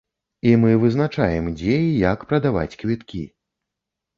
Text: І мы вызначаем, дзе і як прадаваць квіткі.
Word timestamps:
І 0.51 0.53
мы 0.61 0.71
вызначаем, 0.83 1.51
дзе 1.59 1.75
і 1.91 1.91
як 2.09 2.25
прадаваць 2.33 2.77
квіткі. 2.81 3.23